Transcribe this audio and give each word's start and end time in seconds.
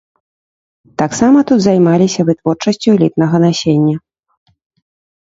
Таксама 1.01 1.43
тут 1.51 1.59
займаліся 1.65 2.25
вытворчасцю 2.29 2.89
элітнага 2.97 3.35
насення. 3.45 3.95